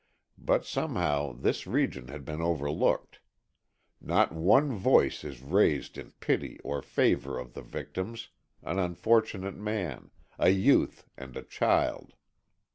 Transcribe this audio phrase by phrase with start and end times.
[0.39, 3.19] But somehow this region had been overlooked.
[4.01, 8.29] Not one voice is raised in pity or favor of the victims,
[8.63, 10.09] an unfortunate man,
[10.39, 12.15] a youth and a child.